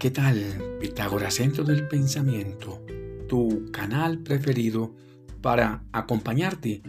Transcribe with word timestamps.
¿qué 0.00 0.10
tal? 0.10 0.78
Pitágoras 0.80 1.34
Centro 1.34 1.62
del 1.62 1.86
Pensamiento, 1.86 2.82
tu 3.28 3.70
canal 3.70 4.20
preferido 4.20 4.96
para 5.42 5.84
acompañarte 5.92 6.82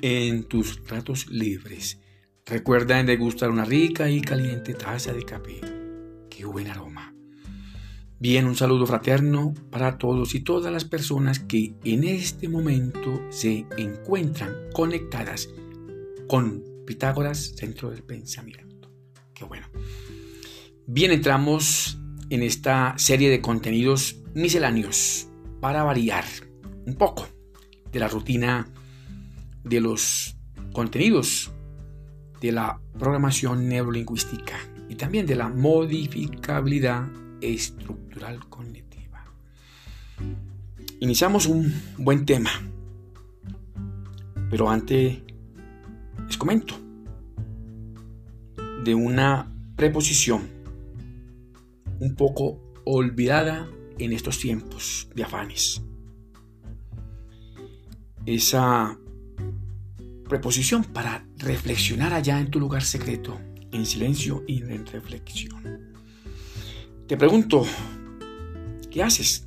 en 0.00 0.44
tus 0.44 0.80
ratos 0.88 1.28
libres. 1.28 2.00
Recuerda 2.46 2.98
en 2.98 3.04
degustar 3.04 3.50
una 3.50 3.66
rica 3.66 4.08
y 4.08 4.22
caliente 4.22 4.72
taza 4.72 5.12
de 5.12 5.22
café. 5.22 5.60
¡Qué 6.30 6.46
buen 6.46 6.68
aroma! 6.68 7.14
Bien, 8.18 8.46
un 8.46 8.56
saludo 8.56 8.86
fraterno 8.86 9.52
para 9.70 9.98
todos 9.98 10.34
y 10.34 10.40
todas 10.40 10.72
las 10.72 10.86
personas 10.86 11.40
que 11.40 11.74
en 11.84 12.04
este 12.04 12.48
momento 12.48 13.20
se 13.28 13.66
encuentran 13.76 14.54
conectadas 14.72 15.50
con 16.26 16.64
Pitágoras, 16.86 17.54
Centro 17.54 17.90
del 17.90 18.02
Pensamiento. 18.02 18.90
Qué 19.34 19.44
bueno. 19.44 19.66
Bien, 20.86 21.12
entramos 21.12 21.98
en 22.30 22.42
esta 22.42 22.94
serie 22.96 23.30
de 23.30 23.40
contenidos 23.40 24.16
misceláneos 24.34 25.28
para 25.60 25.82
variar 25.82 26.24
un 26.86 26.94
poco 26.94 27.26
de 27.92 28.00
la 28.00 28.08
rutina 28.08 28.66
de 29.64 29.80
los 29.80 30.36
contenidos 30.72 31.52
de 32.40 32.52
la 32.52 32.80
programación 32.98 33.68
neurolingüística 33.68 34.58
y 34.88 34.94
también 34.94 35.26
de 35.26 35.36
la 35.36 35.48
modificabilidad 35.48 37.08
estructural 37.40 38.48
cognitiva. 38.48 39.24
Iniciamos 41.00 41.46
un 41.46 41.72
buen 41.98 42.24
tema, 42.26 42.50
pero 44.50 44.68
antes 44.68 45.18
les 46.26 46.36
comento 46.36 46.78
de 48.84 48.94
una 48.94 49.52
preposición 49.76 50.55
un 52.00 52.14
poco 52.14 52.60
olvidada 52.84 53.68
en 53.98 54.12
estos 54.12 54.38
tiempos 54.38 55.08
de 55.14 55.24
afanes. 55.24 55.82
Esa 58.24 58.98
preposición 60.28 60.84
para 60.84 61.26
reflexionar 61.38 62.12
allá 62.12 62.40
en 62.40 62.50
tu 62.50 62.58
lugar 62.58 62.82
secreto, 62.82 63.38
en 63.72 63.86
silencio 63.86 64.42
y 64.46 64.62
en 64.62 64.86
reflexión. 64.86 65.94
Te 67.06 67.16
pregunto, 67.16 67.64
¿qué 68.90 69.02
haces 69.02 69.46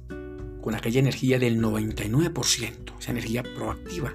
con 0.62 0.76
aquella 0.76 1.00
energía 1.00 1.40
del 1.40 1.60
99%, 1.60 3.00
esa 3.00 3.12
energía 3.12 3.44
proactiva 3.44 4.14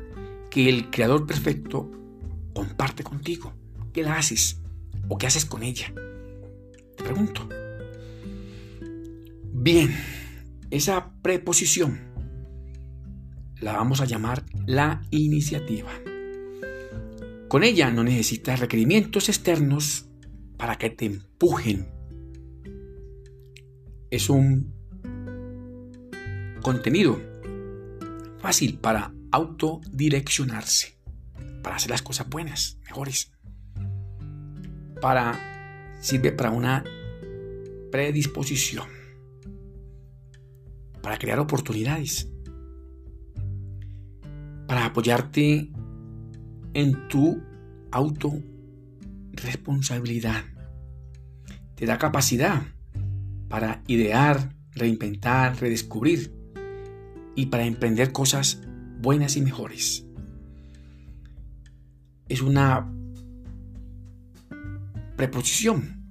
que 0.51 0.69
el 0.69 0.91
Creador 0.91 1.27
Perfecto 1.27 1.91
comparte 2.55 3.05
contigo? 3.05 3.53
¿Qué 3.93 4.03
la 4.03 4.17
haces 4.17 4.61
o 5.09 5.19
qué 5.19 5.27
haces 5.27 5.45
con 5.45 5.63
ella? 5.63 5.93
Te 6.97 7.05
pregunto. 7.05 7.49
Bien, 9.65 9.97
esa 10.71 11.15
preposición 11.23 11.99
la 13.61 13.73
vamos 13.73 14.03
a 14.03 14.05
llamar 14.05 14.45
la 14.67 15.01
iniciativa. 15.11 15.91
Con 17.49 17.65
ella 17.65 17.91
no 17.91 18.05
necesitas 18.05 18.61
requerimientos 18.61 19.31
externos 19.31 20.11
para 20.59 20.77
que 20.77 20.91
te 20.91 21.07
empujen. 21.07 21.89
Es 24.11 24.29
un 24.29 24.71
contenido 26.61 27.19
fácil 28.41 28.79
para 28.79 29.15
autodireccionarse, 29.33 30.99
para 31.63 31.77
hacer 31.77 31.89
las 31.89 32.03
cosas 32.03 32.29
buenas, 32.29 32.77
mejores. 32.85 33.33
Para 35.01 35.97
sirve 36.03 36.33
para 36.33 36.51
una 36.51 36.85
predisposición 37.91 38.94
para 41.05 41.19
crear 41.19 41.39
oportunidades, 41.39 42.29
para 44.67 44.87
apoyarte 44.87 45.71
en 46.73 47.09
tu 47.09 47.43
autorresponsabilidad. 47.93 50.45
Te 51.75 51.85
da 51.85 51.99
capacidad 51.99 52.63
para 53.51 53.83
idear, 53.87 54.57
reinventar, 54.73 55.61
redescubrir 55.61 56.33
y 57.37 57.45
para 57.47 57.67
emprender 57.67 58.11
cosas 58.11 58.63
buenas 59.03 59.37
y 59.37 59.43
mejores. 59.43 60.07
Es 62.31 62.41
una 62.41 62.91
preposición 65.17 66.03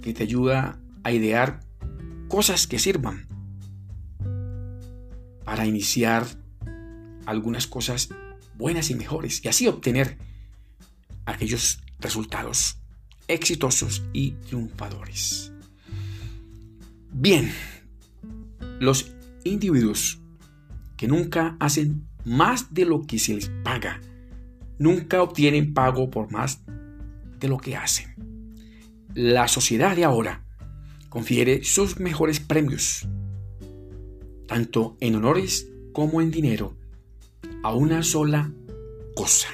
que 0.00 0.14
te 0.14 0.22
ayuda 0.22 0.80
a 1.02 1.10
idear 1.10 1.68
cosas 2.30 2.68
que 2.68 2.78
sirvan 2.78 3.26
para 5.44 5.66
iniciar 5.66 6.24
algunas 7.26 7.66
cosas 7.66 8.08
buenas 8.56 8.88
y 8.90 8.94
mejores 8.94 9.44
y 9.44 9.48
así 9.48 9.66
obtener 9.66 10.16
aquellos 11.26 11.82
resultados 11.98 12.78
exitosos 13.26 14.04
y 14.12 14.30
triunfadores. 14.46 15.52
Bien, 17.12 17.52
los 18.78 19.12
individuos 19.42 20.20
que 20.96 21.08
nunca 21.08 21.56
hacen 21.58 22.06
más 22.24 22.72
de 22.72 22.84
lo 22.84 23.06
que 23.06 23.18
se 23.18 23.34
les 23.34 23.50
paga, 23.64 24.00
nunca 24.78 25.20
obtienen 25.20 25.74
pago 25.74 26.10
por 26.10 26.30
más 26.30 26.62
de 27.40 27.48
lo 27.48 27.58
que 27.58 27.74
hacen. 27.74 28.14
La 29.14 29.48
sociedad 29.48 29.96
de 29.96 30.04
ahora 30.04 30.44
confiere 31.10 31.64
sus 31.64 31.98
mejores 31.98 32.40
premios, 32.40 33.06
tanto 34.46 34.96
en 35.00 35.16
honores 35.16 35.68
como 35.92 36.22
en 36.22 36.30
dinero, 36.30 36.76
a 37.62 37.74
una 37.74 38.02
sola 38.02 38.52
cosa, 39.14 39.48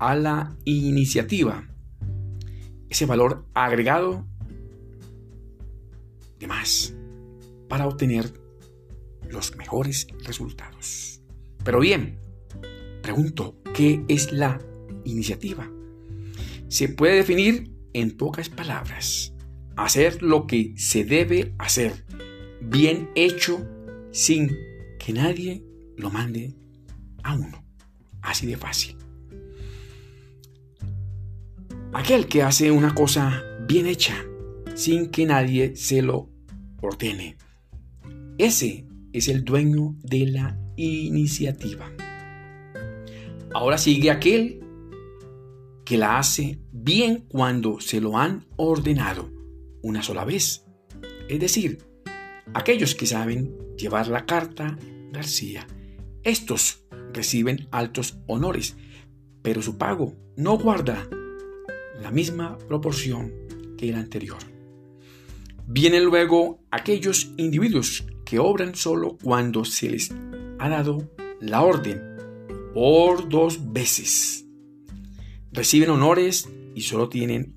a 0.00 0.16
la 0.16 0.56
iniciativa, 0.64 1.66
ese 2.90 3.06
valor 3.06 3.46
agregado 3.54 4.26
de 6.40 6.46
más 6.48 6.94
para 7.68 7.86
obtener 7.86 8.32
los 9.30 9.56
mejores 9.56 10.08
resultados. 10.24 11.22
Pero 11.62 11.78
bien, 11.78 12.18
pregunto, 13.02 13.56
¿qué 13.72 14.04
es 14.08 14.32
la 14.32 14.60
iniciativa? 15.04 15.70
Se 16.66 16.88
puede 16.88 17.14
definir 17.14 17.70
en 17.92 18.16
pocas 18.16 18.48
palabras 18.48 19.32
hacer 19.84 20.22
lo 20.22 20.46
que 20.46 20.74
se 20.76 21.04
debe 21.04 21.54
hacer, 21.58 22.04
bien 22.60 23.10
hecho, 23.14 23.66
sin 24.12 24.50
que 24.98 25.12
nadie 25.12 25.64
lo 25.96 26.10
mande 26.10 26.54
a 27.22 27.34
uno. 27.34 27.64
Así 28.20 28.46
de 28.46 28.56
fácil. 28.56 28.96
Aquel 31.94 32.26
que 32.26 32.42
hace 32.42 32.70
una 32.70 32.94
cosa 32.94 33.42
bien 33.66 33.86
hecha, 33.86 34.14
sin 34.74 35.10
que 35.10 35.24
nadie 35.24 35.74
se 35.76 36.02
lo 36.02 36.28
ordene. 36.82 37.38
Ese 38.36 38.86
es 39.12 39.28
el 39.28 39.44
dueño 39.44 39.96
de 40.02 40.26
la 40.26 40.58
iniciativa. 40.76 41.90
Ahora 43.54 43.78
sigue 43.78 44.10
aquel 44.10 44.60
que 45.84 45.96
la 45.96 46.18
hace 46.18 46.60
bien 46.70 47.24
cuando 47.28 47.80
se 47.80 48.00
lo 48.00 48.18
han 48.18 48.46
ordenado 48.56 49.39
una 49.82 50.02
sola 50.02 50.24
vez. 50.24 50.64
Es 51.28 51.40
decir, 51.40 51.78
aquellos 52.54 52.94
que 52.94 53.06
saben 53.06 53.56
llevar 53.76 54.08
la 54.08 54.26
carta 54.26 54.76
García. 55.12 55.66
Estos 56.22 56.84
reciben 57.12 57.68
altos 57.70 58.18
honores, 58.26 58.76
pero 59.42 59.62
su 59.62 59.78
pago 59.78 60.16
no 60.36 60.58
guarda 60.58 61.08
la 62.00 62.10
misma 62.10 62.58
proporción 62.58 63.32
que 63.76 63.88
el 63.88 63.96
anterior. 63.96 64.38
Vienen 65.66 66.04
luego 66.04 66.62
aquellos 66.70 67.32
individuos 67.36 68.04
que 68.24 68.38
obran 68.38 68.74
solo 68.74 69.16
cuando 69.22 69.64
se 69.64 69.90
les 69.90 70.12
ha 70.58 70.68
dado 70.68 71.10
la 71.40 71.62
orden 71.62 72.00
por 72.74 73.28
dos 73.28 73.72
veces. 73.72 74.46
Reciben 75.52 75.90
honores 75.90 76.48
y 76.74 76.82
solo 76.82 77.08
tienen 77.08 77.56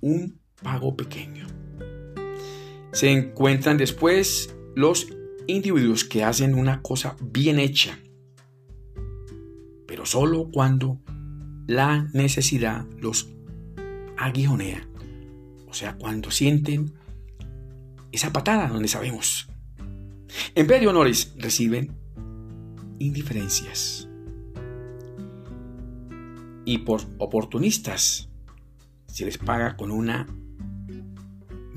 un 0.00 0.40
pago 0.62 0.96
pequeño. 0.96 1.46
Se 2.92 3.10
encuentran 3.10 3.76
después 3.76 4.54
los 4.74 5.08
individuos 5.46 6.04
que 6.04 6.24
hacen 6.24 6.54
una 6.54 6.82
cosa 6.82 7.16
bien 7.20 7.58
hecha, 7.58 7.98
pero 9.86 10.04
solo 10.04 10.50
cuando 10.52 11.00
la 11.66 12.08
necesidad 12.12 12.86
los 12.98 13.30
aguijonea, 14.16 14.88
o 15.66 15.74
sea, 15.74 15.96
cuando 15.96 16.30
sienten 16.30 16.92
esa 18.12 18.32
patada 18.32 18.68
donde 18.68 18.88
sabemos. 18.88 19.48
En 20.54 20.66
vez 20.66 20.80
de 20.80 20.88
honores 20.88 21.34
reciben 21.38 21.96
indiferencias. 22.98 24.08
Y 26.64 26.78
por 26.78 27.00
oportunistas 27.18 28.28
se 29.06 29.24
les 29.24 29.38
paga 29.38 29.76
con 29.76 29.90
una 29.90 30.26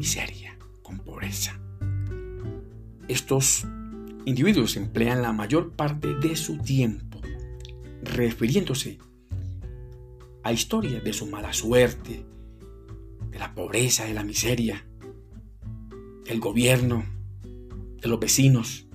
miseria, 0.01 0.57
con 0.81 0.98
pobreza. 0.98 1.59
Estos 3.07 3.68
individuos 4.25 4.75
emplean 4.75 5.21
la 5.21 5.31
mayor 5.31 5.74
parte 5.74 6.15
de 6.15 6.36
su 6.36 6.57
tiempo 6.57 7.21
refiriéndose 8.01 8.98
a 10.42 10.51
historias 10.51 11.03
de 11.03 11.13
su 11.13 11.27
mala 11.27 11.53
suerte, 11.53 12.25
de 13.30 13.38
la 13.38 13.53
pobreza, 13.53 14.06
de 14.06 14.15
la 14.15 14.24
miseria, 14.24 14.83
del 16.25 16.39
gobierno, 16.39 17.06
de 18.01 18.09
los 18.09 18.19
vecinos 18.19 18.88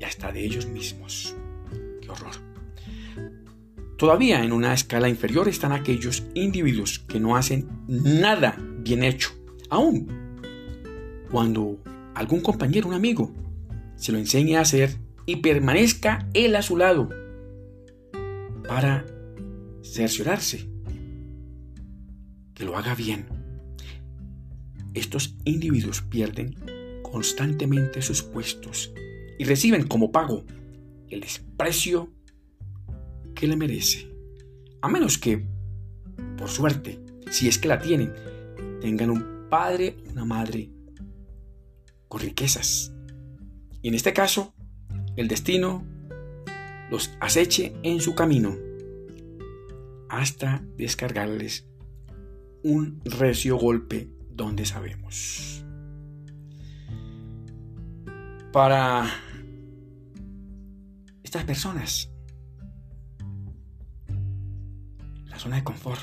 y 0.00 0.04
hasta 0.04 0.32
de 0.32 0.42
ellos 0.42 0.64
mismos. 0.68 1.36
¡Qué 2.00 2.08
horror! 2.08 2.36
Todavía 3.98 4.42
en 4.42 4.52
una 4.52 4.72
escala 4.72 5.10
inferior 5.10 5.48
están 5.48 5.72
aquellos 5.72 6.24
individuos 6.32 6.98
que 6.98 7.20
no 7.20 7.36
hacen 7.36 7.68
nada 7.86 8.56
bien 8.78 9.04
hecho, 9.04 9.37
aún 9.70 10.08
cuando 11.30 11.78
algún 12.14 12.40
compañero, 12.40 12.88
un 12.88 12.94
amigo, 12.94 13.32
se 13.96 14.12
lo 14.12 14.18
enseñe 14.18 14.56
a 14.56 14.62
hacer 14.62 14.96
y 15.26 15.36
permanezca 15.36 16.28
él 16.34 16.56
a 16.56 16.62
su 16.62 16.76
lado 16.76 17.08
para 18.66 19.04
cerciorarse 19.82 20.68
que 22.54 22.64
lo 22.64 22.76
haga 22.76 22.94
bien. 22.94 23.26
Estos 24.94 25.36
individuos 25.44 26.02
pierden 26.02 26.56
constantemente 27.02 28.02
sus 28.02 28.22
puestos 28.22 28.92
y 29.38 29.44
reciben 29.44 29.86
como 29.86 30.10
pago 30.10 30.44
el 31.08 31.20
desprecio 31.20 32.10
que 33.34 33.46
le 33.46 33.56
merece. 33.56 34.10
A 34.82 34.88
menos 34.88 35.18
que, 35.18 35.46
por 36.36 36.48
suerte, 36.48 37.00
si 37.30 37.48
es 37.48 37.58
que 37.58 37.68
la 37.68 37.78
tienen, 37.78 38.12
tengan 38.80 39.10
un 39.10 39.37
padre 39.48 39.96
una 40.10 40.24
madre 40.24 40.70
con 42.08 42.20
riquezas. 42.20 42.92
Y 43.82 43.88
en 43.88 43.94
este 43.94 44.12
caso, 44.12 44.54
el 45.16 45.28
destino 45.28 45.84
los 46.90 47.10
aceche 47.20 47.74
en 47.82 48.00
su 48.00 48.14
camino 48.14 48.56
hasta 50.08 50.62
descargarles 50.76 51.66
un 52.62 53.00
recio 53.04 53.56
golpe 53.56 54.10
donde 54.30 54.64
sabemos. 54.64 55.64
Para 58.52 59.06
estas 61.22 61.44
personas, 61.44 62.10
la 65.26 65.38
zona 65.38 65.56
de 65.56 65.64
confort 65.64 66.00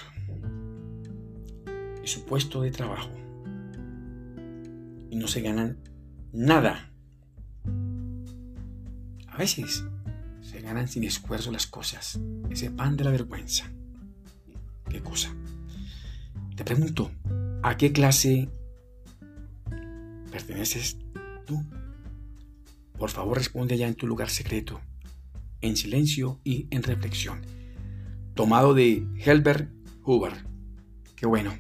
y 2.03 2.07
su 2.07 2.23
puesto 2.25 2.61
de 2.61 2.71
trabajo 2.71 3.24
y 5.15 5.17
no 5.17 5.29
se 5.29 5.39
ganan 5.39 5.77
nada. 6.33 6.91
A 9.29 9.37
veces 9.37 9.85
se 10.41 10.59
ganan 10.59 10.89
sin 10.89 11.05
esfuerzo 11.05 11.53
las 11.53 11.67
cosas, 11.67 12.19
ese 12.49 12.69
pan 12.69 12.97
de 12.97 13.05
la 13.05 13.11
vergüenza. 13.11 13.71
¿Qué 14.89 15.01
cosa? 15.01 15.33
Te 16.57 16.65
pregunto, 16.65 17.11
¿a 17.63 17.77
qué 17.77 17.93
clase 17.93 18.49
perteneces 20.31 20.97
tú? 21.45 21.63
Por 22.99 23.09
favor 23.09 23.37
responde 23.37 23.77
ya 23.77 23.87
en 23.87 23.95
tu 23.95 24.07
lugar 24.07 24.29
secreto, 24.29 24.81
en 25.61 25.77
silencio 25.77 26.41
y 26.43 26.67
en 26.71 26.83
reflexión. 26.83 27.39
Tomado 28.33 28.73
de 28.73 29.07
Helbert 29.23 29.71
Huber. 30.03 30.33
Qué 31.15 31.25
bueno. 31.25 31.53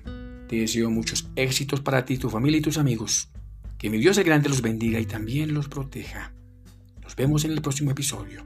Te 0.49 0.57
deseo 0.57 0.89
muchos 0.89 1.29
éxitos 1.37 1.79
para 1.79 2.03
ti, 2.03 2.17
tu 2.17 2.29
familia 2.29 2.59
y 2.59 2.61
tus 2.61 2.77
amigos. 2.77 3.29
Que 3.77 3.89
mi 3.89 3.97
Dios 3.97 4.17
el 4.17 4.23
grande 4.23 4.49
los 4.49 4.61
bendiga 4.61 4.99
y 4.99 5.05
también 5.05 5.53
los 5.53 5.67
proteja. 5.67 6.33
Nos 7.01 7.15
vemos 7.15 7.45
en 7.45 7.51
el 7.51 7.61
próximo 7.61 7.91
episodio. 7.91 8.43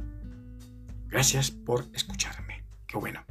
Gracias 1.07 1.51
por 1.51 1.87
escucharme. 1.93 2.63
Qué 2.87 2.97
bueno. 2.97 3.23